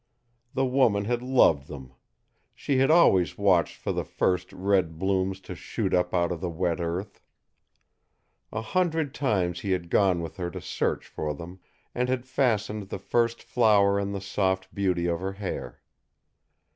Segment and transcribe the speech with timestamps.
[0.55, 1.93] The woman had loved them.
[2.55, 6.49] She had always watched for the first red blooms to shoot up out of the
[6.49, 7.21] wet earth.
[8.51, 11.59] A hundred times he had gone with her to search for them,
[11.93, 15.83] and had fastened the first flower in the soft beauty of her hair.